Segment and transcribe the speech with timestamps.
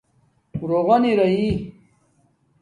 [0.69, 1.49] رُغن ارئئ